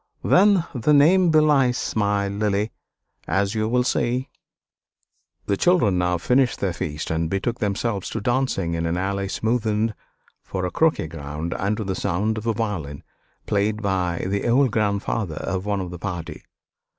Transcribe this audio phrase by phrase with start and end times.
[0.23, 2.71] "Then the name belies my Lily;
[3.27, 4.29] as you will see."
[5.45, 9.93] The children now finished their feast and betook themselves to dancing, in an alley smoothed
[10.41, 13.03] for a croquet ground and to the sound of a violin
[13.45, 16.45] played by the old grandfather of one of the party.